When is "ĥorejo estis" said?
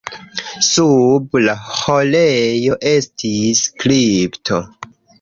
1.81-3.65